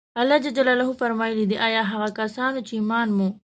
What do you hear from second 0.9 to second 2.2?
فرمایلي دي: اې هغه